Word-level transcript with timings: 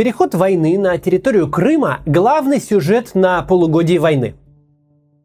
Переход 0.00 0.34
войны 0.34 0.78
на 0.78 0.96
территорию 0.96 1.50
Крыма– 1.50 2.00
главный 2.06 2.58
сюжет 2.58 3.14
на 3.14 3.42
полугодии 3.42 3.98
войны. 3.98 4.34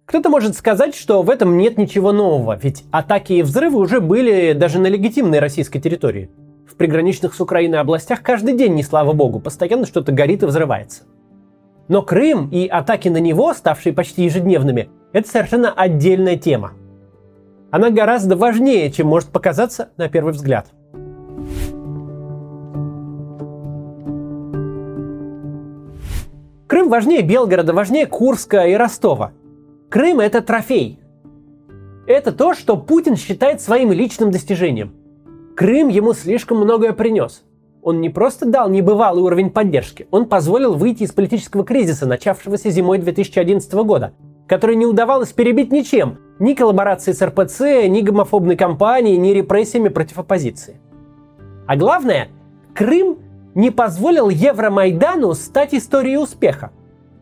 Кто-то 0.04 0.28
может 0.28 0.58
сказать, 0.58 0.94
что 0.94 1.22
в 1.22 1.30
этом 1.30 1.58
нет 1.58 1.78
ничего 1.78 2.12
нового, 2.12 2.60
ведь 2.62 2.84
атаки 2.92 3.32
и 3.32 3.42
взрывы 3.42 3.80
уже 3.80 4.02
были 4.02 4.52
даже 4.52 4.80
на 4.80 4.88
легитимной 4.88 5.40
российской 5.40 5.80
территории. 5.80 6.30
В 6.70 6.76
приграничных 6.76 7.36
с 7.36 7.40
Украиной 7.40 7.80
областях 7.80 8.22
каждый 8.22 8.58
день, 8.58 8.74
не 8.74 8.84
слава 8.84 9.14
богу, 9.14 9.40
постоянно 9.40 9.86
что-то 9.86 10.12
горит 10.12 10.44
и 10.44 10.46
взрывается. 10.46 11.04
Но 11.88 12.02
Крым 12.02 12.50
и 12.50 12.68
атаки 12.68 13.08
на 13.08 13.22
него, 13.22 13.54
ставшие 13.54 13.94
почти 13.94 14.26
ежедневными, 14.26 14.90
это 15.14 15.30
совершенно 15.30 15.72
отдельная 15.72 16.36
тема. 16.36 16.74
Она 17.72 17.92
гораздо 17.92 18.36
важнее, 18.36 18.92
чем 18.92 19.08
может 19.08 19.30
показаться 19.30 19.92
на 19.96 20.10
первый 20.10 20.34
взгляд. 20.34 20.68
Крым 26.76 26.90
важнее 26.90 27.22
Белгорода, 27.22 27.72
важнее 27.72 28.06
Курска 28.06 28.68
и 28.68 28.74
Ростова. 28.74 29.32
Крым– 29.88 30.20
это 30.20 30.42
трофей. 30.42 31.00
Это 32.06 32.34
то, 32.34 32.54
что 32.54 32.76
Путин 32.76 33.16
считает 33.16 33.62
своим 33.62 33.94
личным 33.94 34.30
достижением. 34.30 34.94
Крым 35.56 35.88
ему 35.88 36.12
слишком 36.12 36.58
многое 36.58 36.92
принес. 36.92 37.46
Он 37.82 38.02
не 38.02 38.10
просто 38.10 38.46
дал 38.46 38.70
небывалый 38.70 39.24
уровень 39.24 39.52
поддержки, 39.52 40.10
он 40.12 40.26
позволил 40.26 40.74
выйти 40.74 41.04
из 41.04 41.14
политического 41.14 41.64
кризиса, 41.64 42.06
начавшегося 42.06 42.70
зимой 42.70 42.98
2011 42.98 43.72
года, 43.76 44.14
который 44.46 44.76
не 44.76 44.86
удавалось 44.86 45.32
перебить 45.32 45.72
ничем, 45.72 46.18
ни 46.40 46.56
коллаборацией 46.56 47.16
с 47.16 47.26
РПЦ, 47.26 47.88
ни 47.88 48.02
гомофобной 48.02 48.58
кампанией, 48.58 49.16
ни 49.16 49.30
репрессиями 49.30 49.88
против 49.88 50.20
оппозиции. 50.20 50.82
А 51.68 51.78
главное, 51.78 52.28
Крым 52.76 53.20
не 53.56 53.72
позволил 53.72 54.30
Евромайдану 54.30 55.34
стать 55.34 55.74
историей 55.74 56.18
успеха. 56.18 56.72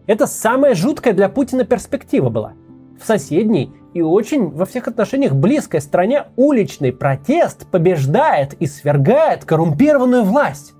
Это 0.08 0.28
самая 0.28 0.76
жуткая 0.76 1.14
для 1.14 1.30
Путина 1.30 1.64
перспектива 1.64 2.30
была. 2.30 2.54
В 3.02 3.06
соседней 3.06 3.72
и 3.94 4.02
очень 4.02 4.50
во 4.50 4.66
всех 4.66 4.88
отношениях 4.88 5.34
близкой 5.34 5.80
стране 5.80 6.26
уличный 6.36 6.92
протест 6.92 7.68
побеждает 7.68 8.54
и 8.56 8.66
свергает 8.66 9.46
коррумпированную 9.46 10.24
власть. 10.24 10.74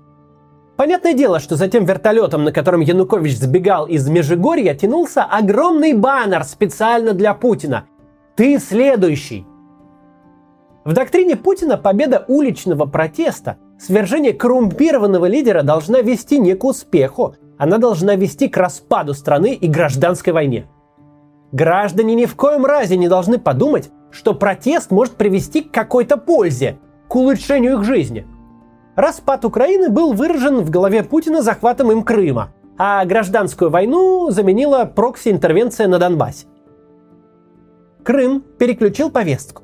Понятное 0.76 1.14
дело, 1.14 1.38
что 1.38 1.54
за 1.54 1.68
тем 1.68 1.84
вертолетом, 1.84 2.42
на 2.42 2.50
котором 2.50 2.80
Янукович 2.80 3.38
сбегал 3.38 3.86
из 3.86 4.08
Межигорья, 4.08 4.74
тянулся 4.74 5.22
огромный 5.22 5.92
баннер 5.92 6.42
специально 6.42 7.12
для 7.12 7.32
Путина. 7.32 7.84
«Ты 8.34 8.58
следующий!» 8.58 9.46
В 10.84 10.92
доктрине 10.92 11.36
Путина 11.36 11.76
победа 11.76 12.24
уличного 12.28 12.86
протеста 12.86 13.56
Свержение 13.78 14.32
коррумпированного 14.32 15.26
лидера 15.26 15.62
должна 15.62 16.00
вести 16.00 16.38
не 16.38 16.54
к 16.54 16.64
успеху, 16.64 17.34
она 17.58 17.78
должна 17.78 18.14
вести 18.14 18.48
к 18.48 18.56
распаду 18.56 19.14
страны 19.14 19.54
и 19.54 19.68
гражданской 19.68 20.32
войне. 20.32 20.66
Граждане 21.52 22.14
ни 22.14 22.24
в 22.24 22.34
коем 22.36 22.64
разе 22.64 22.96
не 22.96 23.08
должны 23.08 23.38
подумать, 23.38 23.90
что 24.10 24.34
протест 24.34 24.90
может 24.90 25.14
привести 25.14 25.62
к 25.62 25.72
какой-то 25.72 26.16
пользе, 26.16 26.78
к 27.08 27.16
улучшению 27.16 27.78
их 27.78 27.84
жизни. 27.84 28.26
Распад 28.96 29.44
Украины 29.44 29.88
был 29.88 30.12
выражен 30.12 30.60
в 30.60 30.70
голове 30.70 31.02
Путина 31.02 31.42
захватом 31.42 31.90
им 31.90 32.04
Крыма, 32.04 32.54
а 32.78 33.04
гражданскую 33.04 33.70
войну 33.70 34.30
заменила 34.30 34.84
прокси-интервенция 34.84 35.88
на 35.88 35.98
Донбассе. 35.98 36.46
Крым 38.04 38.40
переключил 38.58 39.10
повестку. 39.10 39.63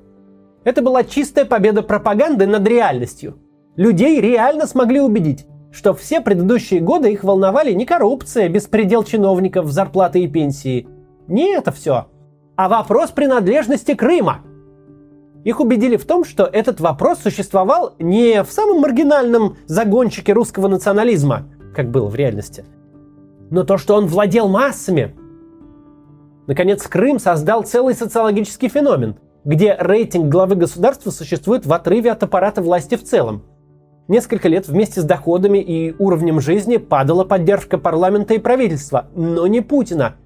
Это 0.65 0.83
была 0.83 1.05
чистая 1.05 1.45
победа 1.45 1.83
пропаганды 1.83 2.47
над 2.47 2.67
реальностью– 2.67 3.39
людей 3.77 4.21
реально 4.21 4.67
смогли 4.67 5.01
убедить, 5.01 5.47
что 5.73 5.95
все 5.95 6.21
предыдущие 6.21 6.81
годы 6.81 7.13
их 7.13 7.25
волновали 7.25 7.73
не 7.73 7.87
коррупция, 7.87 8.49
беспредел 8.49 9.05
чиновников, 9.05 9.71
зарплаты 9.71 10.21
и 10.21 10.29
пенсии. 10.29 10.87
Не 11.29 11.55
это 11.55 11.73
все, 11.73 12.09
а 12.57 12.69
вопрос 12.69 13.11
принадлежности 13.11 13.95
Крыма. 13.95 14.43
Их 15.45 15.61
убедили 15.61 15.97
в 15.97 16.05
том, 16.05 16.25
что 16.25 16.45
этот 16.45 16.81
вопрос 16.81 17.21
существовал 17.21 17.95
не 17.99 18.43
в 18.43 18.51
самом 18.51 18.81
маргинальном 18.81 19.57
загончике 19.65 20.35
русского 20.35 20.69
национализма, 20.69 21.47
как 21.75 21.91
было 21.91 22.09
в 22.09 22.15
реальности, 22.15 22.67
но 23.51 23.65
то, 23.65 23.79
что 23.79 23.95
он 23.95 24.07
владел 24.07 24.49
массами. 24.49 25.15
Наконец, 26.47 26.87
Крым 26.87 27.19
создал 27.19 27.63
целый 27.63 27.95
социологический 27.95 28.69
феномен, 28.69 29.17
где 29.45 29.77
рейтинг 29.79 30.29
главы 30.29 30.57
государства 30.57 31.11
существует 31.11 31.67
в 31.67 31.73
отрыве 31.73 32.13
от 32.13 32.23
аппарата 32.23 32.63
власти 32.63 32.97
в 32.97 33.05
целом– 33.05 33.43
Несколько 34.11 34.49
лет 34.49 34.67
вместе 34.67 35.01
с 35.01 35.05
доходами 35.05 35.59
и 35.59 35.95
уровнем 36.01 36.41
жизни 36.41 36.79
падала 36.79 37.23
поддержка 37.23 37.79
парламента 37.79 38.35
и 38.35 38.39
правительства, 38.39 39.07
но 39.15 39.47
не 39.47 39.61
Путина. 39.61 40.17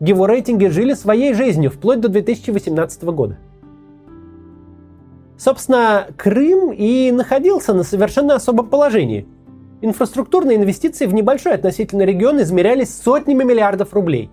Его 0.00 0.26
рейтинги 0.26 0.66
жили 0.66 0.92
своей 0.92 1.32
жизнью 1.32 1.70
вплоть 1.70 1.98
до 1.98 2.10
2018 2.10 3.04
года. 3.04 3.38
Собственно, 5.38 6.08
Крым 6.18 6.72
и 6.72 7.10
находился 7.10 7.72
на 7.72 7.84
совершенно 7.84 8.34
особом 8.34 8.68
положении. 8.68 9.26
Инфраструктурные 9.80 10.58
инвестиции 10.58 11.06
в 11.06 11.14
небольшой 11.14 11.54
относительно 11.54 12.02
регион 12.02 12.42
измерялись 12.42 12.94
сотнями 12.94 13.44
миллиардов 13.44 13.94
рублей. 13.94 14.30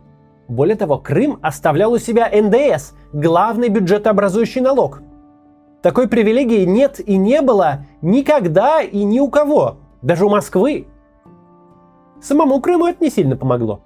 Более 0.49 0.75
того, 0.75 0.97
Крым 0.97 1.39
оставлял 1.41 1.93
у 1.93 1.97
себя 1.97 2.29
НДС, 2.29 2.91
главный 3.13 3.69
бюджетообразующий 3.69 4.59
налог– 4.59 5.01
такой 5.81 6.09
привилегии 6.09 6.65
нет 6.65 6.99
и 6.99 7.15
не 7.15 7.41
было 7.41 7.85
никогда 8.01 8.81
и 8.81 9.03
ни 9.05 9.21
у 9.21 9.29
кого, 9.29 9.77
даже 10.01 10.25
у 10.25 10.29
Москвы. 10.29 10.87
Самому 12.21 12.59
Крыму 12.59 12.87
это 12.87 13.01
не 13.01 13.09
сильно 13.09 13.37
помогло. 13.37 13.81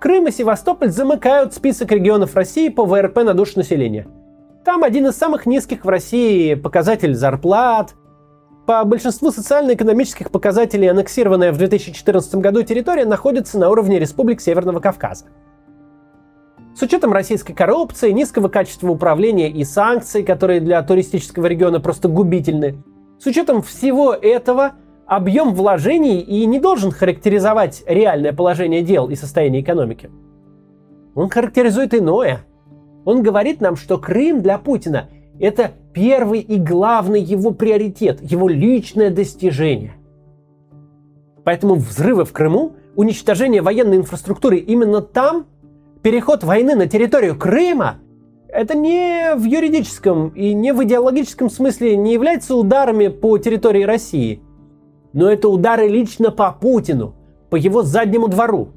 Крым 0.00 0.28
и 0.28 0.30
Севастополь 0.30 0.90
замыкают 0.90 1.54
список 1.54 1.92
регионов 1.92 2.36
России 2.36 2.68
по 2.68 2.84
ВРП 2.84 3.24
на 3.24 3.32
душу 3.32 3.54
населения. 3.56 4.06
Там 4.66 4.84
один 4.84 5.06
из 5.06 5.16
самых 5.16 5.46
низких 5.46 5.86
в 5.86 5.88
России 5.88 6.54
показатель 6.54 7.14
зарплат. 7.14 7.94
По 8.66 8.84
большинству 8.84 9.30
социально-экономических 9.30 10.30
показателей 10.30 10.88
аннексированная 10.88 11.52
в 11.52 11.58
2014 11.58 12.34
году 12.34 12.62
территория 12.62 13.06
находится 13.06 13.58
на 13.58 13.70
уровне 13.70 13.98
республик 13.98 14.42
Северного 14.42 14.80
Кавказа. 14.80 15.24
С 16.80 16.82
учетом 16.82 17.12
российской 17.12 17.52
коррупции, 17.52 18.10
низкого 18.10 18.48
качества 18.48 18.88
управления 18.88 19.50
и 19.50 19.64
санкций, 19.64 20.22
которые 20.22 20.60
для 20.60 20.82
туристического 20.82 21.44
региона 21.44 21.78
просто 21.78 22.08
губительны, 22.08 22.82
с 23.18 23.26
учетом 23.26 23.60
всего 23.60 24.14
этого 24.14 24.72
объем 25.06 25.52
вложений 25.52 26.20
и 26.20 26.46
не 26.46 26.58
должен 26.58 26.90
характеризовать 26.90 27.82
реальное 27.86 28.32
положение 28.32 28.80
дел 28.80 29.10
и 29.10 29.14
состояние 29.14 29.60
экономики. 29.60 30.10
Он 31.14 31.28
характеризует 31.28 31.92
иное. 31.92 32.46
Он 33.04 33.22
говорит 33.22 33.60
нам, 33.60 33.76
что 33.76 33.98
Крым 33.98 34.40
для 34.40 34.56
Путина– 34.56 35.10
это 35.38 35.72
первый 35.92 36.40
и 36.40 36.56
главный 36.56 37.20
его 37.20 37.50
приоритет, 37.50 38.20
его 38.22 38.48
личное 38.48 39.10
достижение. 39.10 39.96
Поэтому 41.44 41.74
взрывы 41.74 42.24
в 42.24 42.32
Крыму, 42.32 42.72
уничтожение 42.96 43.60
военной 43.60 43.98
инфраструктуры 43.98 44.56
именно 44.56 45.02
там– 45.02 45.44
переход 46.02 46.44
войны 46.44 46.74
на 46.74 46.86
территорию 46.86 47.38
Крыма 47.38 47.98
это 48.48 48.76
не 48.76 49.34
в 49.36 49.44
юридическом 49.44 50.30
и 50.30 50.52
не 50.54 50.72
в 50.72 50.82
идеологическом 50.82 51.50
смысле 51.50 51.96
не 51.96 52.12
является 52.12 52.56
ударами 52.56 53.08
по 53.08 53.38
территории 53.38 53.84
России, 53.84 54.42
но 55.12 55.30
это 55.30 55.48
удары 55.48 55.88
лично 55.88 56.30
по 56.30 56.50
Путину, 56.52 57.14
по 57.48 57.56
его 57.56 57.82
заднему 57.82 58.28
двору. 58.28 58.70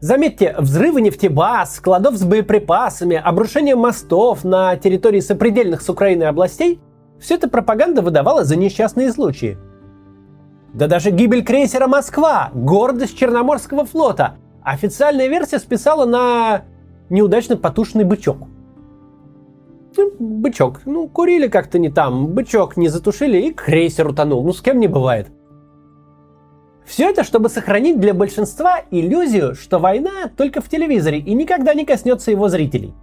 Заметьте, 0.00 0.54
взрывы 0.58 1.00
нефтебаз, 1.00 1.76
складов 1.76 2.16
с 2.16 2.24
боеприпасами, 2.24 3.16
обрушение 3.16 3.76
мостов 3.76 4.44
на 4.44 4.76
территории 4.76 5.20
сопредельных 5.20 5.80
с 5.80 5.88
Украиной 5.88 6.28
областей– 6.28 6.80
все 7.22 7.36
это 7.36 7.48
пропаганда 7.48 8.02
выдавала 8.02 8.42
за 8.44 8.56
несчастные 8.56 9.12
случаи. 9.12 9.56
Да 10.74 10.88
даже 10.88 11.10
гибель 11.10 11.44
крейсера 11.44 11.86
«Москва», 11.86 12.50
гордость 12.52 13.16
Черноморского 13.16 13.84
флота, 13.84 14.38
Официальная 14.64 15.28
версия 15.28 15.58
списала 15.58 16.04
на 16.06 16.64
неудачно 17.10 17.56
потушенный 17.56 18.04
бычок. 18.04 18.38
Ну, 19.96 20.12
бычок. 20.18 20.80
Ну, 20.86 21.08
курили 21.08 21.48
как-то 21.48 21.78
не 21.78 21.90
там, 21.90 22.28
бычок 22.28 22.76
не 22.76 22.88
затушили 22.88 23.38
и 23.38 23.52
крейсер 23.52 24.08
утонул. 24.08 24.44
Ну, 24.44 24.52
с 24.52 24.62
кем 24.62 24.78
не 24.78 24.88
бывает. 24.88 25.28
Все 26.84 27.10
это, 27.10 27.22
чтобы 27.24 27.48
сохранить 27.48 28.00
для 28.00 28.14
большинства 28.14 28.80
иллюзию, 28.90 29.54
что 29.54 29.78
война 29.78 30.28
только 30.36 30.60
в 30.60 30.68
телевизоре 30.68 31.18
и 31.18 31.34
никогда 31.34 31.74
не 31.74 31.84
коснется 31.84 32.30
его 32.30 32.48
зрителей. 32.48 32.94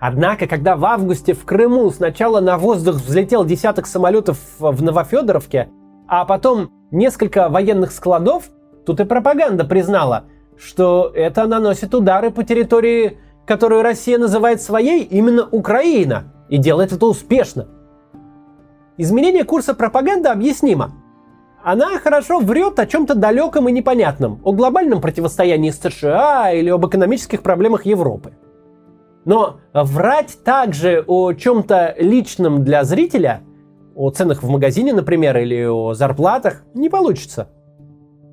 Однако, 0.00 0.46
когда 0.46 0.76
в 0.76 0.84
августе 0.84 1.34
в 1.34 1.44
Крыму 1.44 1.90
сначала 1.90 2.40
на 2.40 2.56
воздух 2.56 2.96
взлетел 2.96 3.44
десяток 3.44 3.86
самолетов 3.86 4.38
в 4.58 4.82
Новофедоровке, 4.82 5.68
а 6.06 6.24
потом 6.24 6.70
несколько 6.90 7.48
военных 7.48 7.90
складов, 7.92 8.50
Тут 8.88 9.00
и 9.00 9.04
пропаганда 9.04 9.64
признала, 9.64 10.24
что 10.56 11.12
это 11.14 11.46
наносит 11.46 11.94
удары 11.94 12.30
по 12.30 12.42
территории, 12.42 13.18
которую 13.46 13.82
Россия 13.82 14.16
называет 14.16 14.62
своей, 14.62 15.02
именно 15.02 15.46
Украина, 15.46 16.32
и 16.48 16.56
делает 16.56 16.92
это 16.92 17.04
успешно. 17.04 17.68
Изменение 18.96 19.44
курса 19.44 19.74
пропаганды 19.74 20.30
объяснимо. 20.30 20.92
Она 21.62 21.98
хорошо 21.98 22.38
врет 22.38 22.78
о 22.78 22.86
чем-то 22.86 23.14
далеком 23.14 23.68
и 23.68 23.72
непонятном, 23.72 24.40
о 24.42 24.52
глобальном 24.52 25.02
противостоянии 25.02 25.68
с 25.68 25.78
США 25.78 26.52
или 26.52 26.70
об 26.70 26.86
экономических 26.86 27.42
проблемах 27.42 27.84
Европы. 27.84 28.38
Но 29.26 29.60
врать 29.74 30.38
также 30.44 31.04
о 31.06 31.34
чем-то 31.34 31.94
личном 31.98 32.64
для 32.64 32.84
зрителя, 32.84 33.42
о 33.94 34.08
ценах 34.08 34.42
в 34.42 34.48
магазине, 34.48 34.94
например, 34.94 35.36
или 35.36 35.66
о 35.66 35.92
зарплатах, 35.92 36.62
не 36.72 36.88
получится. 36.88 37.50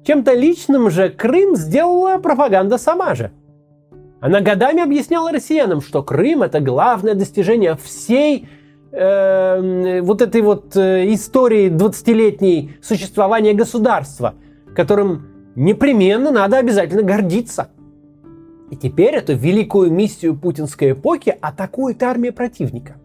Чем-то 0.05 0.33
личным 0.33 0.91
же 0.91 1.09
Крым 1.09 1.55
сделала 1.55 2.19
пропаганда 2.19 2.77
сама 2.77 3.15
же. 3.15 3.31
Она 4.21 4.39
годами 4.39 4.83
объясняла 4.83 5.31
россиянам, 5.31 5.81
что 5.81 6.03
Крым 6.03 6.43
это 6.43 6.59
главное 6.59 7.15
достижение 7.15 7.75
всей 7.75 8.47
э, 8.91 10.01
вот 10.01 10.21
этой 10.21 10.41
вот 10.41 10.77
э, 10.77 11.11
истории 11.11 11.71
20-летней 11.71 12.77
существования 12.83 13.53
государства, 13.53 14.35
которым 14.75 15.27
непременно 15.55 16.29
надо 16.29 16.57
обязательно 16.57 17.01
гордиться. 17.01 17.69
И 18.69 18.75
теперь 18.75 19.15
эту 19.15 19.35
великую 19.35 19.91
миссию 19.91 20.35
путинской 20.35 20.91
эпохи 20.91 21.35
атакует 21.41 22.01
армия 22.03 22.31
противника. 22.31 22.97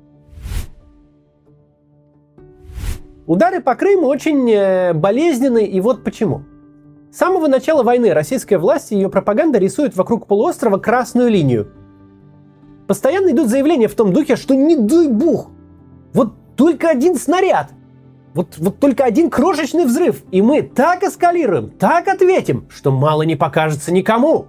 Удары 3.26 3.61
по 3.62 3.75
Крыму 3.75 4.06
очень 4.06 4.50
э, 4.50 4.93
болезненны, 4.93 5.64
и 5.64 5.81
вот 5.81 6.05
почему. 6.05 6.43
С 7.12 7.17
самого 7.17 7.49
начала 7.49 7.83
войны 7.83 8.15
российская 8.15 8.59
власть 8.59 8.93
и 8.93 8.95
ее 8.95 9.09
пропаганда 9.09 9.59
рисуют 9.59 9.97
вокруг 9.97 10.27
полуострова 10.27 10.79
красную 10.79 11.29
линию. 11.29 11.73
Постоянно 12.87 13.31
идут 13.31 13.49
заявления 13.49 13.89
в 13.89 13.95
том 13.95 14.12
духе, 14.12 14.37
что 14.37 14.55
не 14.55 14.77
дай 14.77 15.09
бог, 15.09 15.51
вот 16.12 16.35
только 16.57 16.89
один 16.89 17.17
снаряд, 17.17 17.71
вот, 18.35 18.59
вот 18.59 18.79
только 18.79 19.05
один 19.05 19.29
крошечный 19.29 19.87
взрыв, 19.87 20.23
и 20.31 20.41
мы 20.41 20.62
так 20.62 21.03
эскалируем, 21.03 21.71
так 21.71 22.07
ответим, 22.07 22.69
что 22.71 22.93
мало 22.93 23.23
не 23.23 23.35
покажется 23.35 23.93
никому. 23.93 24.47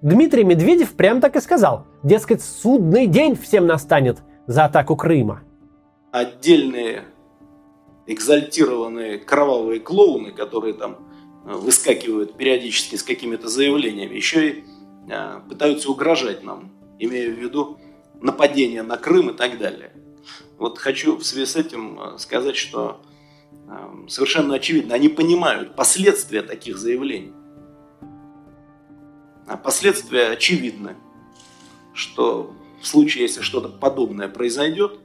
Дмитрий 0.00 0.44
Медведев 0.44 0.92
прям 0.92 1.20
так 1.20 1.36
и 1.36 1.40
сказал. 1.40 1.86
Дескать, 2.02 2.42
судный 2.42 3.06
день 3.06 3.36
всем 3.36 3.66
настанет 3.66 4.18
за 4.46 4.64
атаку 4.64 4.96
Крыма. 4.96 5.42
Отдельные 6.10 7.04
экзальтированные 8.12 9.18
кровавые 9.18 9.80
клоуны, 9.80 10.32
которые 10.32 10.74
там 10.74 10.98
э, 11.46 11.52
выскакивают 11.52 12.36
периодически 12.36 12.96
с 12.96 13.02
какими-то 13.02 13.48
заявлениями, 13.48 14.14
еще 14.14 14.50
и 14.50 14.64
э, 15.08 15.40
пытаются 15.48 15.90
угрожать 15.90 16.42
нам, 16.42 16.72
имея 16.98 17.30
в 17.30 17.38
виду 17.38 17.78
нападение 18.20 18.82
на 18.82 18.96
Крым 18.96 19.30
и 19.30 19.36
так 19.36 19.58
далее. 19.58 19.92
Вот 20.58 20.78
хочу 20.78 21.16
в 21.16 21.24
связи 21.24 21.46
с 21.46 21.56
этим 21.56 22.00
э, 22.00 22.18
сказать, 22.18 22.56
что 22.56 23.00
совершенно 24.08 24.56
очевидно, 24.56 24.96
они 24.96 25.08
понимают 25.08 25.76
последствия 25.76 26.42
таких 26.42 26.76
заявлений. 26.76 27.32
А 29.46 29.56
последствия 29.56 30.30
очевидны, 30.30 30.96
что 31.94 32.52
в 32.82 32.86
случае, 32.86 33.22
если 33.22 33.42
что-то 33.42 33.68
подобное 33.68 34.28
произойдет, 34.28 34.98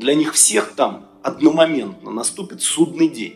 для 0.00 0.14
них 0.14 0.32
всех 0.32 0.74
там 0.74 1.04
одномоментно 1.22 2.10
наступит 2.10 2.62
судный 2.62 3.08
день. 3.08 3.34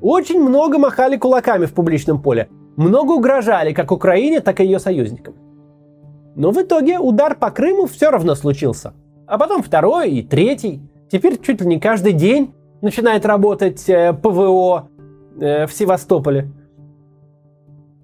Очень 0.00 0.40
много 0.40 0.78
махали 0.78 1.16
кулаками 1.16 1.66
в 1.66 1.74
публичном 1.74 2.22
поле. 2.22 2.48
Много 2.76 3.12
угрожали 3.12 3.72
как 3.72 3.90
Украине, 3.90 4.40
так 4.40 4.60
и 4.60 4.64
ее 4.64 4.78
союзникам. 4.78 5.34
Но 6.36 6.52
в 6.52 6.62
итоге 6.62 7.00
удар 7.00 7.34
по 7.34 7.50
Крыму 7.50 7.86
все 7.86 8.10
равно 8.10 8.34
случился. 8.36 8.94
А 9.26 9.38
потом 9.38 9.62
второй 9.62 10.12
и 10.12 10.22
третий. 10.22 10.80
Теперь 11.10 11.40
чуть 11.40 11.60
ли 11.60 11.66
не 11.66 11.80
каждый 11.80 12.12
день 12.12 12.54
начинает 12.80 13.26
работать 13.26 13.88
э, 13.88 14.12
ПВО 14.12 14.88
э, 15.40 15.66
в 15.66 15.72
Севастополе. 15.72 16.52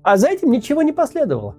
А 0.02 0.16
за 0.16 0.30
этим 0.30 0.50
ничего 0.50 0.82
не 0.82 0.92
последовало. 0.92 1.54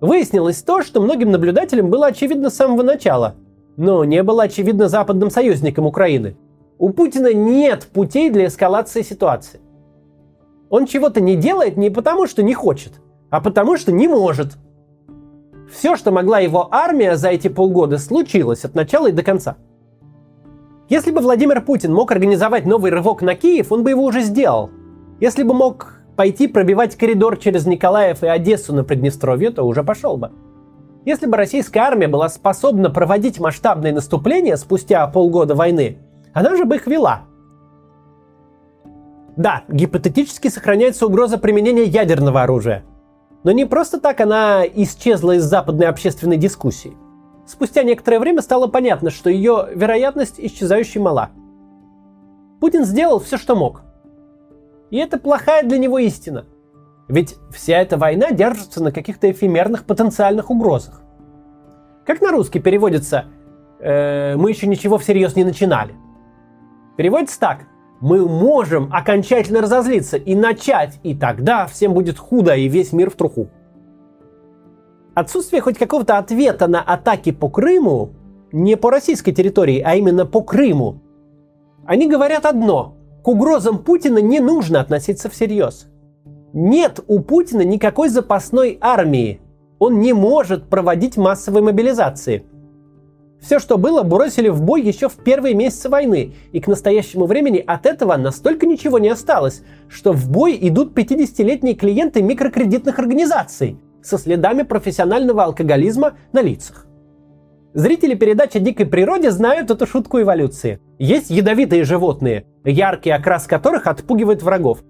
Выяснилось 0.00 0.62
то, 0.62 0.82
что 0.82 1.00
многим 1.00 1.30
наблюдателям 1.30 1.90
было 1.90 2.06
очевидно 2.06 2.50
с 2.50 2.56
самого 2.56 2.82
начала– 2.82 3.36
но 3.76 4.04
не 4.04 4.22
было 4.22 4.44
очевидно 4.44 4.88
западным 4.88 5.30
союзником 5.30 5.86
Украины. 5.86 6.36
У 6.78 6.90
Путина 6.90 7.32
нет 7.32 7.88
путей 7.92 8.30
для 8.30 8.46
эскалации 8.46 9.02
ситуации. 9.02 9.60
Он 10.70 10.86
чего-то 10.86 11.20
не 11.20 11.36
делает 11.36 11.76
не 11.76 11.90
потому, 11.90 12.26
что 12.26 12.42
не 12.42 12.54
хочет, 12.54 12.94
а 13.30 13.40
потому, 13.40 13.76
что 13.76 13.92
не 13.92 14.08
может. 14.08 14.56
Все, 15.72 15.96
что 15.96 16.10
могла 16.10 16.40
его 16.40 16.68
армия 16.70 17.16
за 17.16 17.28
эти 17.28 17.48
полгода, 17.48 17.98
случилось 17.98 18.64
от 18.64 18.74
начала 18.74 19.08
и 19.08 19.12
до 19.12 19.22
конца. 19.22 19.56
Если 20.88 21.10
бы 21.10 21.20
Владимир 21.20 21.62
Путин 21.62 21.94
мог 21.94 22.12
организовать 22.12 22.66
новый 22.66 22.90
рывок 22.90 23.22
на 23.22 23.34
Киев, 23.34 23.72
он 23.72 23.82
бы 23.82 23.90
его 23.90 24.04
уже 24.04 24.20
сделал. 24.20 24.70
Если 25.20 25.42
бы 25.42 25.54
мог 25.54 26.00
пойти 26.16 26.46
пробивать 26.46 26.96
коридор 26.96 27.36
через 27.38 27.66
Николаев 27.66 28.22
и 28.22 28.26
Одессу 28.26 28.74
на 28.74 28.84
Приднестровье, 28.84 29.50
то 29.50 29.62
уже 29.62 29.82
пошел 29.82 30.16
бы. 30.16 30.30
Если 31.04 31.26
бы 31.26 31.36
российская 31.36 31.80
армия 31.80 32.08
была 32.08 32.30
способна 32.30 32.88
проводить 32.88 33.38
масштабные 33.38 33.92
наступления 33.92 34.56
спустя 34.56 35.06
полгода 35.06 35.54
войны, 35.54 35.98
она 36.32 36.56
же 36.56 36.64
бы 36.64 36.76
их 36.76 36.86
вела. 36.86 37.22
Да, 39.36 39.64
гипотетически 39.68 40.48
сохраняется 40.48 41.06
угроза 41.06 41.36
применения 41.36 41.84
ядерного 41.84 42.42
оружия. 42.42 42.84
Но 43.42 43.50
не 43.50 43.66
просто 43.66 44.00
так 44.00 44.20
она 44.20 44.64
исчезла 44.66 45.32
из 45.32 45.42
западной 45.44 45.88
общественной 45.88 46.38
дискуссии. 46.38 46.96
Спустя 47.46 47.82
некоторое 47.82 48.18
время 48.18 48.40
стало 48.40 48.68
понятно, 48.68 49.10
что 49.10 49.28
ее 49.28 49.68
вероятность 49.74 50.36
исчезающей 50.38 51.00
мала. 51.00 51.30
Путин 52.60 52.86
сделал 52.86 53.18
все, 53.18 53.36
что 53.36 53.54
мог. 53.54 53.82
И 54.90 54.96
это 54.96 55.18
плохая 55.18 55.64
для 55.64 55.76
него 55.76 55.98
истина– 55.98 56.46
ведь 57.08 57.36
вся 57.50 57.80
эта 57.80 57.96
война 57.96 58.30
держится 58.30 58.82
на 58.82 58.90
каких-то 58.90 59.30
эфемерных 59.30 59.84
потенциальных 59.84 60.50
угрозах. 60.50 61.02
Как 62.06 62.20
на 62.20 62.30
русский 62.30 62.60
переводится 62.60 63.26
э, 63.78 64.36
«мы 64.36 64.50
еще 64.50 64.66
ничего 64.66 64.98
всерьез 64.98 65.36
не 65.36 65.44
начинали». 65.44 65.94
Переводится 66.96 67.38
так 67.38 67.66
«мы 68.00 68.26
можем 68.26 68.90
окончательно 68.92 69.60
разозлиться 69.60 70.16
и 70.16 70.34
начать, 70.34 70.98
и 71.02 71.14
тогда 71.14 71.66
всем 71.66 71.94
будет 71.94 72.18
худо 72.18 72.54
и 72.54 72.68
весь 72.68 72.92
мир 72.92 73.10
в 73.10 73.14
труху». 73.14 73.48
Отсутствие 75.14 75.62
хоть 75.62 75.78
какого-то 75.78 76.18
ответа 76.18 76.66
на 76.66 76.82
атаки 76.82 77.30
по 77.32 77.48
Крыму, 77.48 78.14
не 78.50 78.76
по 78.76 78.90
российской 78.90 79.32
территории, 79.32 79.80
а 79.80 79.94
именно 79.94 80.26
по 80.26 80.42
Крыму, 80.42 81.02
они 81.86 82.08
говорят 82.08 82.46
одно– 82.46 82.96
к 83.24 83.28
угрозам 83.28 83.78
Путина 83.78 84.18
не 84.18 84.38
нужно 84.38 84.80
относиться 84.80 85.30
всерьез– 85.30 85.86
нет 86.54 87.00
у 87.08 87.20
Путина 87.20 87.62
никакой 87.62 88.08
запасной 88.08 88.78
армии. 88.80 89.40
Он 89.78 90.00
не 90.00 90.12
может 90.12 90.68
проводить 90.70 91.16
массовые 91.16 91.62
мобилизации. 91.62 92.46
Все, 93.40 93.58
что 93.58 93.76
было, 93.76 94.02
бросили 94.04 94.48
в 94.48 94.62
бой 94.62 94.80
еще 94.80 95.08
в 95.10 95.16
первые 95.16 95.54
месяцы 95.54 95.90
войны, 95.90 96.32
и 96.52 96.60
к 96.60 96.68
настоящему 96.68 97.26
времени 97.26 97.62
от 97.66 97.84
этого 97.84 98.16
настолько 98.16 98.64
ничего 98.66 98.98
не 98.98 99.10
осталось, 99.10 99.62
что 99.88 100.12
в 100.12 100.30
бой 100.30 100.56
идут 100.62 100.96
50-летние 100.96 101.74
клиенты 101.74 102.22
микрокредитных 102.22 102.98
организаций 102.98 103.76
со 104.02 104.16
следами 104.16 104.62
профессионального 104.62 105.44
алкоголизма 105.44 106.14
на 106.32 106.40
лицах. 106.40 106.86
Зрители 107.74 108.14
передачи 108.14 108.60
«Дикой 108.60 108.86
природе» 108.86 109.32
знают 109.32 109.70
эту 109.70 109.86
шутку 109.86 110.20
эволюции. 110.20 110.78
Есть 110.98 111.30
ядовитые 111.30 111.82
животные, 111.82 112.46
яркий 112.64 113.10
окрас 113.10 113.48
которых 113.48 113.88
отпугивает 113.88 114.42
врагов. 114.44 114.84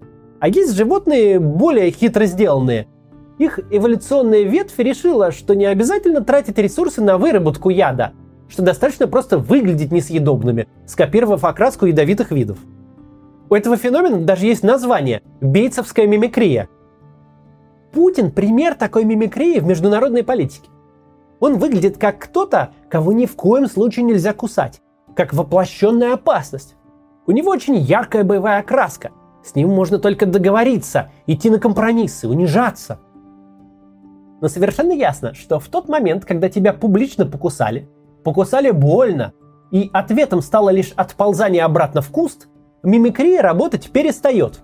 А 0.45 0.47
есть 0.47 0.75
животные 0.75 1.39
более 1.39 1.89
хитро 1.89 2.25
сделанные. 2.25 2.87
Их 3.39 3.59
эволюционная 3.71 4.43
ветвь 4.43 4.77
решила, 4.77 5.31
что 5.31 5.55
не 5.55 5.65
обязательно 5.65 6.21
тратить 6.21 6.59
ресурсы 6.59 7.01
на 7.01 7.17
выработку 7.17 7.71
яда, 7.71 8.13
что 8.47 8.61
достаточно 8.61 9.07
просто 9.07 9.39
выглядеть 9.39 9.91
несъедобными, 9.91 10.67
скопировав 10.85 11.45
окраску 11.45 11.87
ядовитых 11.87 12.29
видов. 12.29 12.59
У 13.49 13.55
этого 13.55 13.75
феномена 13.75 14.17
даже 14.17 14.45
есть 14.45 14.61
название– 14.61 15.23
бейтсовская 15.41 16.05
мимикрия. 16.05 16.69
Путин– 17.91 18.29
пример 18.31 18.75
такой 18.75 19.03
мимикрии 19.03 19.57
в 19.57 19.65
международной 19.65 20.23
политике. 20.23 20.69
Он 21.39 21.57
выглядит 21.57 21.97
как 21.97 22.19
кто-то, 22.19 22.69
кого 22.87 23.13
ни 23.13 23.25
в 23.25 23.35
коем 23.35 23.65
случае 23.65 24.05
нельзя 24.05 24.31
кусать, 24.31 24.79
как 25.15 25.33
воплощенная 25.33 26.13
опасность. 26.13 26.75
У 27.25 27.31
него 27.31 27.49
очень 27.49 27.77
яркая 27.77 28.23
боевая 28.23 28.59
окраска– 28.59 29.09
с 29.45 29.53
ним 29.53 29.69
можно 29.69 29.99
только 29.99 30.25
договориться, 30.25 31.11
идти 31.27 31.49
на 31.51 31.59
компромиссы, 31.59 32.27
унижаться. 32.27 32.99
Но 34.41 34.47
совершенно 34.47 34.91
ясно, 34.91 35.33
что 35.35 35.59
в 35.59 35.67
тот 35.67 35.87
момент, 35.87 36.25
когда 36.25 36.49
тебя 36.49 36.73
публично 36.73 37.25
покусали, 37.25 37.87
покусали 38.23 38.71
больно, 38.71 39.33
и 39.71 39.89
ответом 39.93 40.41
стало 40.41 40.71
лишь 40.71 40.93
отползание 40.95 41.63
обратно 41.63 42.01
в 42.01 42.09
куст, 42.09 42.47
мимикрия 42.81 43.41
работать 43.41 43.91
перестает. 43.91 44.61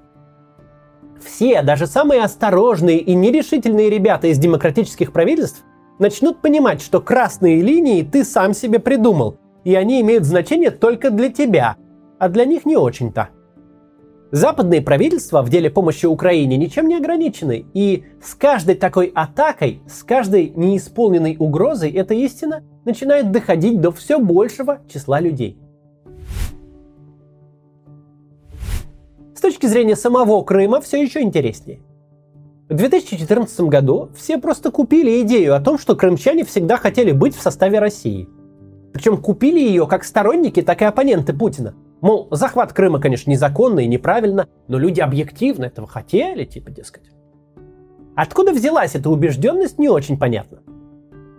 Все, 1.24 1.62
даже 1.62 1.86
самые 1.86 2.24
осторожные 2.24 2.98
и 2.98 3.14
нерешительные 3.14 3.90
ребята 3.90 4.28
из 4.28 4.40
демократических 4.40 5.14
правительств 5.14 5.64
начнут 6.00 6.42
понимать, 6.42 6.82
что 6.82 7.00
красные 7.00 7.62
линии 7.62 8.02
ты 8.02 8.24
сам 8.24 8.56
себе 8.56 8.80
придумал, 8.80 9.38
и 9.64 9.76
они 9.76 10.02
имеют 10.02 10.24
значение 10.24 10.72
только 10.72 11.12
для 11.12 11.30
тебя, 11.30 11.76
а 12.18 12.30
для 12.30 12.46
них 12.46 12.66
не 12.66 12.76
очень-то. 12.76 13.30
Западные 14.32 14.82
правительства 14.82 15.42
в 15.42 15.50
деле 15.50 15.70
помощи 15.70 16.06
Украине 16.06 16.56
ничем 16.56 16.88
не 16.88 16.96
ограничены, 16.96 17.66
и 17.74 18.06
с 18.24 18.34
каждой 18.34 18.76
такой 18.76 19.12
атакой, 19.14 19.82
с 19.90 20.04
каждой 20.04 20.54
неисполненной 20.56 21.36
угрозой 21.38 21.92
эта 21.92 22.14
истина 22.14 22.64
начинает 22.86 23.32
доходить 23.32 23.82
до 23.82 23.92
все 23.92 24.20
большего 24.20 24.80
числа 24.88 25.20
людей. 25.20 25.58
С 29.36 29.42
точки 29.42 29.66
зрения 29.66 29.98
самого 29.98 30.42
Крыма 30.44 30.80
все 30.80 31.02
еще 31.02 31.22
интереснее. 31.22 31.82
В 32.70 32.76
2014 32.76 33.60
году 33.62 34.12
все 34.16 34.38
просто 34.38 34.72
купили 34.72 35.22
идею 35.24 35.56
о 35.56 35.60
том, 35.60 35.78
что 35.78 35.98
крымчане 35.98 36.46
всегда 36.46 36.78
хотели 36.78 37.12
быть 37.12 37.36
в 37.36 37.42
составе 37.42 37.80
России. 37.80 38.30
Причем 38.94 39.18
купили 39.18 39.60
ее 39.60 39.88
как 39.88 40.06
сторонники, 40.06 40.62
так 40.62 40.82
и 40.82 40.86
оппоненты 40.86 41.34
Путина– 41.34 41.76
Мол, 42.02 42.28
захват 42.32 42.74
Крыма, 42.74 43.00
конечно, 43.00 43.30
незаконно 43.30 43.80
и 43.80 43.88
неправильно, 43.88 44.48
но 44.68 44.80
люди 44.80 45.00
объективно 45.00 45.66
этого 45.66 45.88
хотели, 45.88 46.46
типа, 46.46 46.72
дескать. 46.72 47.12
Откуда 48.16 48.52
взялась 48.52 48.96
эта 48.96 49.10
убежденность, 49.10 49.78
не 49.78 49.88
очень 49.88 50.18
понятно. 50.18 50.60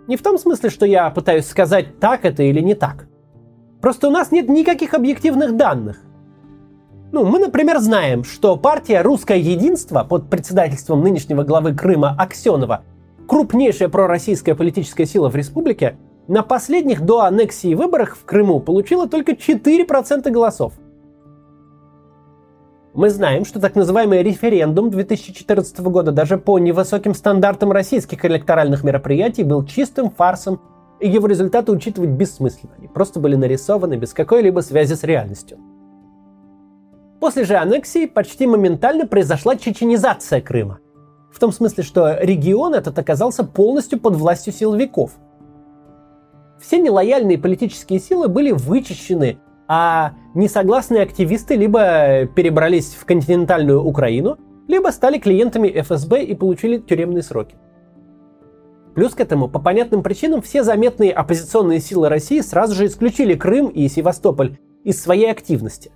Не 0.07 0.15
в 0.15 0.23
том 0.23 0.37
смысле, 0.37 0.69
что 0.69 0.85
я 0.85 1.09
пытаюсь 1.09 1.45
сказать, 1.45 1.99
так 1.99 2.25
это 2.25 2.43
или 2.43 2.61
не 2.61 2.75
так. 2.75 3.07
Просто 3.81 4.07
у 4.07 4.11
нас 4.11 4.31
нет 4.31 4.47
никаких 4.47 4.93
объективных 4.93 5.57
данных. 5.57 6.01
Ну, 7.11 7.25
мы, 7.25 7.39
например, 7.39 7.79
знаем, 7.79 8.23
что 8.23 8.55
партия 8.55 9.01
«Русское 9.01 9.37
единство» 9.37 10.03
под 10.03 10.29
председательством 10.29 11.01
нынешнего 11.03 11.43
главы 11.43 11.75
Крыма 11.75 12.15
Аксенова, 12.17 12.83
крупнейшая 13.27 13.89
пророссийская 13.89 14.55
политическая 14.55 15.05
сила 15.05 15.29
в 15.29 15.35
республике, 15.35 15.97
на 16.27 16.41
последних 16.41 17.01
до 17.01 17.21
аннексии 17.21 17.75
выборах 17.75 18.15
в 18.15 18.23
Крыму 18.23 18.59
получила 18.59 19.07
только 19.09 19.33
4% 19.33 20.29
голосов. 20.29 20.73
Мы 22.93 23.09
знаем, 23.09 23.43
что 23.43 23.59
так 23.59 23.75
называемый 23.75 24.21
референдум 24.21 24.91
2014 24.91 25.79
года 25.79 26.11
даже 26.11 26.37
по 26.37 26.59
невысоким 26.59 27.15
стандартам 27.15 27.71
российских 27.71 28.23
электоральных 28.23 28.83
мероприятий 28.83 29.43
был 29.43 29.65
чистым 29.65 30.11
фарсом, 30.11 30.61
и 30.99 31.09
его 31.09 31.27
результаты 31.27 31.71
учитывать 31.71 32.11
бессмысленно. 32.11 32.73
Они 32.77 32.87
просто 32.87 33.19
были 33.19 33.35
нарисованы 33.35 33.95
без 33.95 34.13
какой-либо 34.13 34.59
связи 34.61 34.93
с 34.93 35.03
реальностью. 35.03 35.57
После 37.19 37.45
же 37.45 37.55
аннексии 37.55 38.05
почти 38.05 38.45
моментально 38.45 39.07
произошла 39.07 39.55
чеченизация 39.55 40.39
Крыма. 40.39 40.79
В 41.31 41.39
том 41.39 41.51
смысле, 41.51 41.83
что 41.83 42.19
регион 42.21 42.75
этот 42.75 42.97
оказался 42.99 43.43
полностью 43.43 43.99
под 43.99 44.15
властью 44.15 44.53
силовиков– 44.53 45.11
все 46.59 46.79
нелояльные 46.79 47.37
политические 47.37 47.99
силы 47.99 48.27
были 48.27 48.51
вычищены, 48.51 49.37
а 49.67 50.13
несогласные 50.33 51.03
активисты 51.03 51.55
либо 51.55 52.25
перебрались 52.35 52.93
в 52.93 53.05
континентальную 53.05 53.83
Украину, 53.83 54.37
либо 54.67 54.89
стали 54.89 55.17
клиентами 55.17 55.69
ФСБ 55.81 56.23
и 56.23 56.35
получили 56.35 56.77
тюремные 56.77 57.23
сроки. 57.23 57.55
Плюс 58.95 59.15
к 59.15 59.19
этому, 59.19 59.47
по 59.47 59.59
понятным 59.59 60.03
причинам, 60.03 60.41
все 60.41 60.63
заметные 60.63 61.11
оппозиционные 61.11 61.79
силы 61.79 62.09
России 62.09 62.41
сразу 62.41 62.75
же 62.75 62.85
исключили 62.85 63.33
Крым 63.33 63.67
и 63.67 63.87
Севастополь 63.87 64.57
из 64.83 65.01
своей 65.01 65.31
активности. 65.31 65.91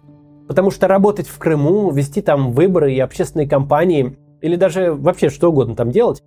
Потому 0.48 0.72
что 0.72 0.88
работать 0.88 1.28
в 1.28 1.38
Крыму, 1.38 1.92
вести 1.92 2.22
там 2.22 2.52
выборы 2.54 2.94
и 2.94 3.00
общественные 3.00 3.48
кампании, 3.48 4.18
или 4.42 4.56
даже 4.56 4.94
вообще 4.94 5.30
что 5.30 5.50
угодно 5.50 5.76
там 5.76 5.92
делать, 5.92 6.24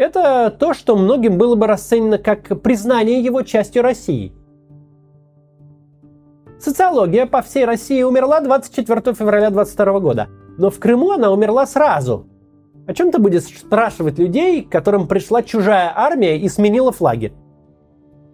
это 0.00 0.50
то, 0.58 0.72
что 0.72 0.96
многим 0.96 1.36
было 1.36 1.56
бы 1.56 1.66
расценено 1.66 2.16
как 2.16 2.62
признание 2.62 3.20
его 3.20 3.42
частью 3.42 3.82
России. 3.82 4.32
Социология 6.58 7.26
по 7.26 7.42
всей 7.42 7.66
России 7.66 8.02
умерла 8.02 8.40
24 8.40 9.14
февраля 9.14 9.50
22 9.50 10.00
года, 10.00 10.28
но 10.56 10.70
в 10.70 10.78
Крыму 10.78 11.12
она 11.12 11.30
умерла 11.30 11.66
сразу. 11.66 12.26
О 12.86 12.94
чем 12.94 13.12
ты 13.12 13.18
будешь 13.18 13.44
спрашивать 13.44 14.18
людей, 14.18 14.62
которым 14.62 15.06
пришла 15.06 15.42
чужая 15.42 15.92
армия 15.94 16.38
и 16.38 16.48
сменила 16.48 16.92
флаги? 16.92 17.34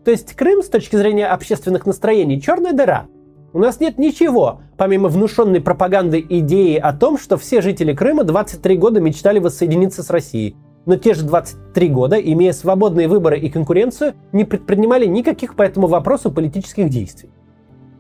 То 0.05 0.13
есть 0.13 0.35
Крым 0.35 0.63
с 0.63 0.69
точки 0.69 0.95
зрения 0.95 1.27
общественных 1.27 1.85
настроений 1.85 2.41
черная 2.41 2.75
дыра. 2.75 3.09
У 3.53 3.59
нас 3.59 3.81
нет 3.81 3.99
ничего, 3.99 4.61
помимо 4.77 5.09
внушенной 5.09 5.61
пропаганды 5.61 6.25
идеи 6.29 6.77
о 6.77 6.93
том, 6.93 7.19
что 7.19 7.37
все 7.37 7.61
жители 7.61 7.93
Крыма 7.93 8.23
23 8.23 8.77
года 8.77 9.01
мечтали 9.01 9.41
воссоединиться 9.41 10.05
с 10.05 10.11
Россией 10.11 10.57
но 10.87 10.97
те 10.97 11.14
же 11.14 11.25
23 11.25 11.88
года, 11.88 12.16
имея 12.16 12.52
свободные 12.52 13.09
выборы 13.09 13.38
и 13.38 13.50
конкуренцию, 13.50 14.14
не 14.33 14.45
предпринимали 14.45 15.05
никаких 15.05 15.57
по 15.57 15.62
этому 15.62 15.88
вопросу 15.88 16.31
политических 16.31 16.88
действий. 16.88 17.31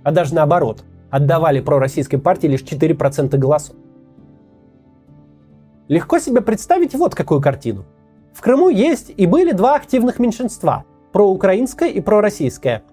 А 0.04 0.12
даже 0.12 0.34
наоборот, 0.34 0.84
отдавали 1.10 1.60
пророссийской 1.60 2.20
партии 2.20 2.46
лишь 2.46 2.62
4% 2.62 3.36
голосов. 3.36 3.76
Легко 5.88 6.20
себе 6.20 6.40
представить 6.40 6.94
вот 6.94 7.14
какую 7.14 7.40
картину. 7.40 7.84
В 8.32 8.40
Крыму 8.40 8.68
есть 8.68 9.12
и 9.16 9.26
были 9.26 9.52
два 9.52 9.74
активных 9.74 10.18
меньшинства– 10.20 10.84
проукраинское 11.12 11.88
и 11.88 12.00
пророссийское. 12.00 12.84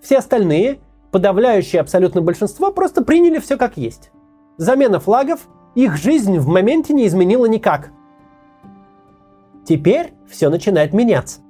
Все 0.00 0.18
остальные, 0.18 0.78
подавляющее 1.10 1.80
абсолютно 1.80 2.20
большинство, 2.20 2.70
просто 2.70 3.02
приняли 3.02 3.38
все 3.38 3.56
как 3.56 3.76
есть. 3.76 4.12
Замена 4.56 5.00
флагов 5.00 5.48
их 5.74 5.96
жизнь 5.96 6.38
в 6.38 6.46
моменте 6.46 6.92
не 6.94 7.06
изменила 7.06 7.46
никак– 7.46 7.90
Теперь 9.64 10.12
все 10.28 10.48
начинает 10.48 10.92
меняться. 10.92 11.40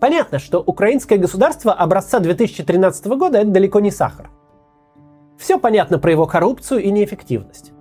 Понятно, 0.00 0.38
что 0.38 0.60
украинское 0.60 1.18
государство 1.18 1.72
образца 1.72 2.20
2013 2.20 3.06
года 3.06 3.38
это 3.38 3.50
далеко 3.50 3.80
не 3.80 3.90
сахар. 3.90 4.30
Все 5.38 5.58
понятно 5.58 5.98
про 5.98 6.10
его 6.10 6.26
коррупцию 6.26 6.82
и 6.82 6.90
неэффективность. 6.90 7.72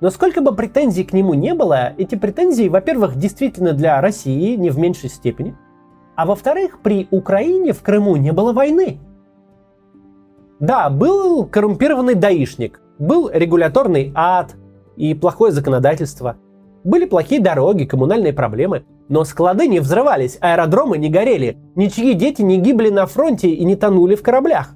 Но 0.00 0.10
сколько 0.10 0.40
бы 0.40 0.54
претензий 0.54 1.04
к 1.04 1.12
нему 1.12 1.34
не 1.34 1.54
было, 1.54 1.94
эти 1.96 2.14
претензии, 2.14 2.68
во-первых, 2.68 3.16
действительно 3.16 3.72
для 3.72 4.00
России 4.00 4.56
не 4.56 4.70
в 4.70 4.78
меньшей 4.78 5.08
степени, 5.08 5.56
а 6.16 6.26
во-вторых, 6.26 6.80
при 6.82 7.08
Украине 7.10 7.72
в 7.72 7.82
Крыму 7.82 8.16
не 8.16 8.32
было 8.32 8.52
войны. 8.52 8.98
Да, 10.60 10.90
был 10.90 11.46
коррумпированный 11.46 12.14
даишник, 12.14 12.80
был 12.98 13.30
регуляторный 13.32 14.12
ад 14.14 14.54
и 14.96 15.14
плохое 15.14 15.52
законодательство– 15.52 16.36
были 16.84 17.04
плохие 17.04 17.40
дороги, 17.40 17.84
коммунальные 17.84 18.32
проблемы. 18.32 18.84
Но 19.08 19.24
склады 19.24 19.66
не 19.66 19.80
взрывались, 19.80 20.38
аэродромы 20.40 20.98
не 20.98 21.08
горели, 21.08 21.58
ничьи 21.74 22.14
дети 22.14 22.42
не 22.42 22.58
гибли 22.58 22.88
на 22.88 23.06
фронте 23.06 23.50
и 23.50 23.64
не 23.64 23.76
тонули 23.76 24.14
в 24.14 24.22
кораблях. 24.22 24.74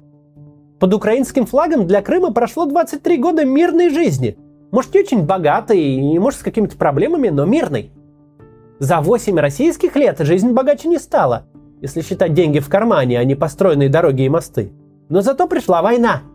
Под 0.79 0.93
украинским 0.93 1.45
флагом 1.45 1.87
для 1.87 2.01
Крыма 2.01 2.31
прошло 2.31 2.65
23 2.65 3.17
года 3.17 3.45
мирной 3.45 3.89
жизни. 3.89 4.37
Может, 4.71 4.93
не 4.93 4.99
очень 4.99 5.25
богатой 5.25 5.79
и, 5.79 6.19
может, 6.19 6.41
с 6.41 6.43
какими-то 6.43 6.77
проблемами, 6.77 7.29
но 7.29 7.45
мирной. 7.45 7.91
За 8.79 9.01
8 9.01 9.39
российских 9.39 9.95
лет 9.95 10.19
жизнь 10.19 10.51
богаче 10.51 10.87
не 10.87 10.99
стала, 10.99 11.47
если 11.81 12.01
считать 12.01 12.33
деньги 12.33 12.59
в 12.59 12.69
кармане, 12.69 13.19
а 13.19 13.23
не 13.23 13.33
построенные 13.33 13.89
дороги 13.89 14.23
и 14.23 14.29
мосты. 14.29 14.71
Но 15.09 15.21
зато 15.21 15.47
пришла 15.47 15.81
война– 15.81 16.21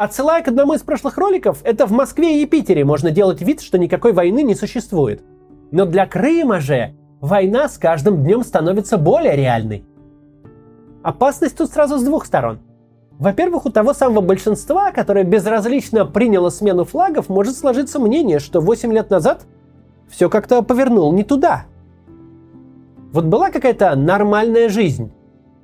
Отсылая 0.00 0.42
к 0.42 0.48
одному 0.48 0.72
из 0.72 0.80
прошлых 0.80 1.18
роликов, 1.18 1.58
это 1.62 1.84
в 1.84 1.92
Москве 1.92 2.42
и 2.42 2.46
Питере 2.46 2.86
можно 2.86 3.10
делать 3.10 3.42
вид, 3.42 3.60
что 3.60 3.76
никакой 3.76 4.14
войны 4.14 4.42
не 4.42 4.54
существует. 4.54 5.22
Но 5.72 5.84
для 5.84 6.06
Крыма 6.06 6.58
же 6.58 6.94
война 7.20 7.68
с 7.68 7.76
каждым 7.76 8.24
днем 8.24 8.42
становится 8.42 8.96
более 8.96 9.36
реальной. 9.36 9.84
Опасность 11.02 11.58
тут 11.58 11.70
сразу 11.70 11.98
с 11.98 12.02
двух 12.02 12.24
сторон. 12.24 12.60
Во-первых, 13.18 13.66
у 13.66 13.70
того 13.70 13.92
самого 13.92 14.22
большинства, 14.22 14.90
которое 14.90 15.24
безразлично 15.24 16.06
приняло 16.06 16.48
смену 16.48 16.86
флагов, 16.86 17.28
может 17.28 17.54
сложиться 17.54 17.98
мнение, 17.98 18.38
что 18.38 18.62
8 18.62 18.90
лет 18.94 19.10
назад 19.10 19.42
все 20.08 20.30
как-то 20.30 20.62
повернул 20.62 21.12
не 21.12 21.24
туда. 21.24 21.66
Вот 23.12 23.26
была 23.26 23.50
какая-то 23.50 23.94
нормальная 23.96 24.70
жизнь. 24.70 25.12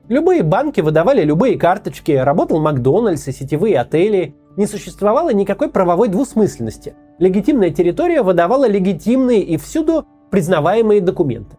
Любые 0.08 0.44
банки 0.44 0.80
выдавали 0.80 1.22
любые 1.22 1.58
карточки, 1.58 2.12
работал 2.12 2.60
Макдональдс 2.60 3.26
и 3.26 3.32
сетевые 3.32 3.80
отели. 3.80 4.36
Не 4.56 4.66
существовало 4.66 5.32
никакой 5.32 5.68
правовой 5.68 6.08
двусмысленности. 6.08 6.94
Легитимная 7.18 7.70
территория 7.70 8.22
выдавала 8.22 8.68
легитимные 8.68 9.42
и 9.42 9.56
всюду 9.56 10.06
признаваемые 10.30 11.00
документы. 11.00 11.58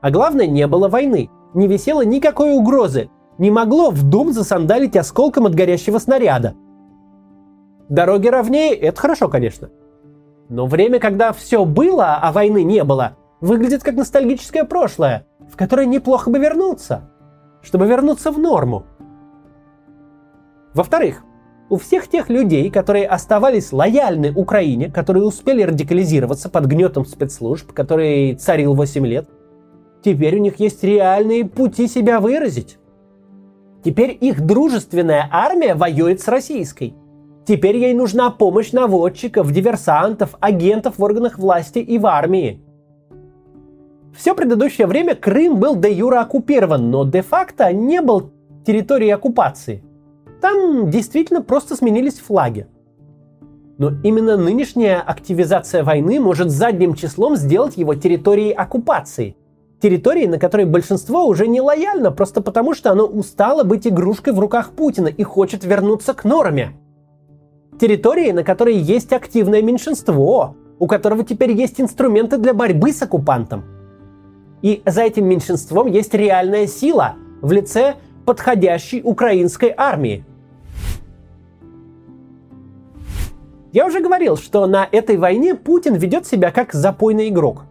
А 0.00 0.10
главное, 0.10 0.46
не 0.46 0.66
было 0.66 0.88
войны. 0.88 1.30
Не 1.52 1.66
висело 1.66 2.04
никакой 2.04 2.56
угрозы. 2.56 3.10
Не 3.36 3.50
могло 3.50 3.90
в 3.90 4.02
дом 4.02 4.32
засандалить 4.32 4.96
осколком 4.96 5.46
от 5.46 5.54
горящего 5.54 5.98
снаряда. 5.98 6.54
Дороги 7.88 8.28
ровнее– 8.28 8.74
это 8.74 9.00
хорошо, 9.00 9.28
конечно. 9.28 9.68
Но 10.48 10.66
время, 10.66 10.98
когда 10.98 11.32
все 11.32 11.64
было, 11.64 12.16
а 12.16 12.32
войны 12.32 12.64
не 12.64 12.82
было, 12.82 13.16
выглядит 13.40 13.82
как 13.82 13.94
ностальгическое 13.94 14.64
прошлое, 14.64 15.26
в 15.52 15.56
которое 15.56 15.86
неплохо 15.86 16.30
бы 16.30 16.38
вернуться– 16.38 17.10
чтобы 17.62 17.86
вернуться 17.86 18.30
в 18.30 18.38
норму. 18.38 18.84
Во-вторых, 20.74 21.24
у 21.70 21.76
всех 21.76 22.08
тех 22.08 22.30
людей, 22.30 22.70
которые 22.70 23.06
оставались 23.06 23.72
лояльны 23.72 24.32
Украине, 24.32 24.90
которые 24.90 25.24
успели 25.24 25.62
радикализироваться 25.62 26.48
под 26.48 26.66
гнетом 26.66 27.04
спецслужб, 27.04 27.72
который 27.72 28.34
царил 28.36 28.74
8 28.74 29.06
лет, 29.06 29.28
теперь 30.02 30.36
у 30.36 30.40
них 30.40 30.60
есть 30.60 30.82
реальные 30.82 31.44
пути 31.44 31.86
себя 31.88 32.20
выразить. 32.20 32.78
Теперь 33.84 34.16
их 34.18 34.44
дружественная 34.44 35.28
армия 35.30 35.74
воюет 35.74 36.20
с 36.20 36.28
российской. 36.28 36.94
Теперь 37.46 37.76
ей 37.76 37.94
нужна 37.94 38.30
помощь 38.30 38.72
наводчиков, 38.72 39.50
диверсантов, 39.52 40.34
агентов 40.40 40.98
в 40.98 41.02
органах 41.02 41.38
власти 41.38 41.78
и 41.78 41.98
в 41.98 42.06
армии. 42.06 42.62
Все 44.14 44.34
предыдущее 44.34 44.86
время 44.86 45.14
Крым 45.14 45.58
был 45.58 45.76
де 45.76 45.92
юра 45.92 46.20
оккупирован, 46.20 46.90
но 46.90 47.04
де-факто 47.04 47.72
не 47.72 48.00
был 48.00 48.30
территорией 48.66 49.14
оккупации. 49.14 49.82
Там 50.40 50.90
действительно 50.90 51.42
просто 51.42 51.76
сменились 51.76 52.18
флаги. 52.18 52.66
Но 53.78 53.92
именно 54.02 54.36
нынешняя 54.36 55.00
активизация 55.00 55.84
войны 55.84 56.18
может 56.18 56.50
задним 56.50 56.94
числом 56.94 57.36
сделать 57.36 57.76
его 57.76 57.94
территорией 57.94 58.52
оккупации. 58.52 59.36
Территорией, 59.80 60.26
на 60.26 60.38
которой 60.38 60.66
большинство 60.66 61.24
уже 61.24 61.46
не 61.46 61.60
лояльно, 61.60 62.10
просто 62.10 62.40
потому 62.40 62.74
что 62.74 62.90
оно 62.90 63.06
устало 63.06 63.62
быть 63.62 63.86
игрушкой 63.86 64.32
в 64.32 64.40
руках 64.40 64.72
Путина 64.72 65.06
и 65.06 65.22
хочет 65.22 65.62
вернуться 65.64 66.12
к 66.14 66.24
норме. 66.24 66.72
Территорией, 67.80 68.32
на 68.32 68.42
которой 68.42 68.76
есть 68.76 69.12
активное 69.12 69.62
меньшинство, 69.62 70.56
у 70.80 70.88
которого 70.88 71.22
теперь 71.22 71.52
есть 71.52 71.80
инструменты 71.80 72.38
для 72.38 72.54
борьбы 72.54 72.92
с 72.92 73.00
оккупантом. 73.02 73.77
И 74.62 74.82
за 74.84 75.02
этим 75.02 75.26
меньшинством 75.26 75.86
есть 75.86 76.14
реальная 76.14 76.66
сила 76.66 77.14
в 77.40 77.52
лице 77.52 77.96
подходящей 78.24 79.00
украинской 79.02 79.72
армии. 79.76 80.24
Я 83.72 83.86
уже 83.86 84.00
говорил, 84.00 84.36
что 84.36 84.66
на 84.66 84.88
этой 84.90 85.16
войне 85.18 85.54
Путин 85.54 85.94
ведет 85.94 86.26
себя 86.26 86.50
как 86.50 86.72
запойный 86.72 87.28
игрок. 87.28 87.64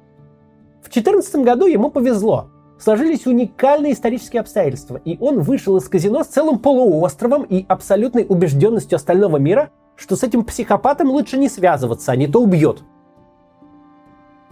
В 0.82 0.89
2014 0.94 1.36
году 1.44 1.65
ему 1.65 1.89
повезло. 1.89 2.50
Сложились 2.79 3.25
уникальные 3.25 3.94
исторические 3.94 4.41
обстоятельства, 4.41 5.01
и 5.03 5.17
он 5.20 5.39
вышел 5.39 5.75
из 5.77 5.89
казино 5.89 6.24
с 6.24 6.27
целым 6.27 6.60
полуостровом 6.60 7.44
и 7.44 7.65
абсолютной 7.67 8.25
убежденностью 8.29 8.96
остального 8.96 9.38
мира, 9.38 9.72
что 9.96 10.15
с 10.15 10.24
этим 10.24 10.46
психопатом 10.46 11.10
лучше 11.10 11.38
не 11.38 11.50
связываться, 11.50 12.12
а 12.12 12.15
не 12.15 12.27
то 12.27 12.39
убьет. 12.39 12.84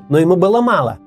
Но 0.10 0.18
ему 0.18 0.36
было 0.36 0.62
мало. 0.62 0.98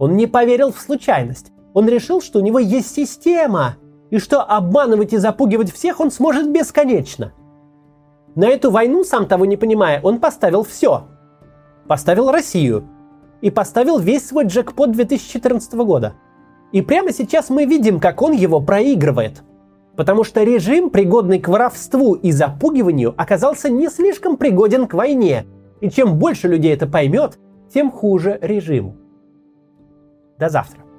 Он 0.00 0.16
не 0.16 0.26
поверил 0.26 0.72
в 0.72 0.80
случайность. 0.80 1.52
Он 1.72 1.88
решил, 1.88 2.20
что 2.20 2.40
у 2.40 2.42
него 2.42 2.58
есть 2.58 2.92
система, 2.92 3.76
и 4.10 4.18
что 4.18 4.42
обманывать 4.42 5.12
и 5.12 5.18
запугивать 5.18 5.72
всех 5.72 6.00
он 6.00 6.10
сможет 6.10 6.50
бесконечно– 6.50 7.32
на 8.36 8.44
эту 8.44 8.70
войну, 8.70 9.02
сам 9.02 9.26
того 9.26 9.44
не 9.44 9.56
понимая, 9.56 10.00
он 10.02 10.20
поставил 10.20 10.62
все. 10.62 11.04
Поставил 11.88 12.30
Россию. 12.30 12.88
И 13.40 13.50
поставил 13.50 13.98
весь 13.98 14.26
свой 14.26 14.44
джекпот 14.44 14.92
2014 14.92 15.72
года. 15.74 16.14
И 16.72 16.82
прямо 16.82 17.12
сейчас 17.12 17.50
мы 17.50 17.64
видим, 17.64 17.98
как 17.98 18.22
он 18.22 18.32
его 18.32 18.60
проигрывает. 18.60 19.42
Потому 19.96 20.22
что 20.22 20.44
режим, 20.44 20.90
пригодный 20.90 21.40
к 21.40 21.48
воровству 21.48 22.14
и 22.14 22.30
запугиванию, 22.30 23.14
оказался 23.16 23.68
не 23.68 23.88
слишком 23.88 24.36
пригоден 24.36 24.86
к 24.86 24.94
войне. 24.94 25.46
И 25.80 25.90
чем 25.90 26.16
больше 26.18 26.46
людей 26.46 26.72
это 26.72 26.86
поймет, 26.86 27.38
тем 27.72 27.90
хуже 27.90 28.38
режиму. 28.40 28.96
До 30.40 30.48
завтра. 30.48 30.89